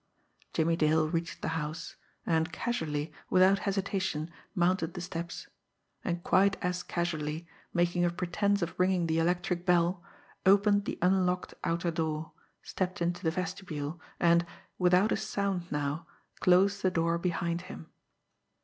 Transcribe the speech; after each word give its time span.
Jimmie 0.53 0.75
Dale 0.77 1.07
reached 1.07 1.43
the 1.43 1.49
house 1.53 1.95
and 2.25 2.51
casually, 2.51 3.13
without 3.29 3.59
hesitation, 3.69 4.31
mounted 4.55 4.95
the 4.95 4.99
steps 5.01 5.45
and 6.03 6.23
quite 6.23 6.55
as 6.59 6.81
casually, 6.81 7.45
making 7.71 8.03
a 8.03 8.09
pretence 8.09 8.63
of 8.63 8.73
ringing 8.79 9.05
the 9.05 9.19
electric 9.19 9.63
bell, 9.63 10.03
opened 10.43 10.85
the 10.85 10.97
unlocked 11.03 11.53
outer 11.63 11.91
door, 11.91 12.31
stepped 12.63 12.99
into 12.99 13.21
the 13.21 13.29
vestibule, 13.29 14.01
and, 14.19 14.43
without 14.79 15.11
a 15.11 15.17
sound 15.17 15.71
now, 15.71 16.07
closed 16.39 16.81
the 16.81 16.89
door 16.89 17.19
behind 17.19 17.61
him. 17.69 17.85